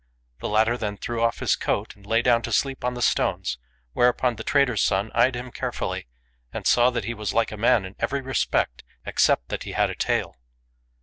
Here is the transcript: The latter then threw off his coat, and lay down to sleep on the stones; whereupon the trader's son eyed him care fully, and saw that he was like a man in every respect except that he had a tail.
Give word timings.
The 0.39 0.49
latter 0.49 0.77
then 0.79 0.97
threw 0.97 1.21
off 1.21 1.37
his 1.41 1.55
coat, 1.55 1.95
and 1.95 2.07
lay 2.07 2.23
down 2.23 2.41
to 2.41 2.51
sleep 2.51 2.83
on 2.83 2.95
the 2.95 3.03
stones; 3.03 3.59
whereupon 3.93 4.35
the 4.35 4.43
trader's 4.43 4.81
son 4.81 5.11
eyed 5.13 5.35
him 5.35 5.51
care 5.51 5.71
fully, 5.71 6.07
and 6.51 6.65
saw 6.65 6.89
that 6.89 7.05
he 7.05 7.13
was 7.13 7.35
like 7.35 7.51
a 7.51 7.55
man 7.55 7.85
in 7.85 7.95
every 7.99 8.21
respect 8.21 8.83
except 9.05 9.49
that 9.49 9.61
he 9.61 9.73
had 9.73 9.91
a 9.91 9.95
tail. 9.95 10.37